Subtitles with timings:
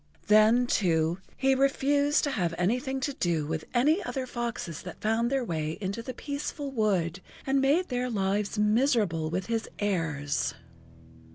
[0.25, 5.29] Then, too, he refused to have anything to do with any other foxes that found
[5.29, 10.55] their way into the peaceful wood, and made their lives miserable with his airs.